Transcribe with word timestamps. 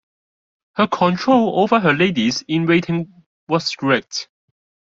Her 0.77 0.87
control 0.87 1.59
over 1.59 1.79
her 1.79 1.93
ladies-in-waiting 1.93 3.13
was 3.47 3.67
strict. 3.67 4.29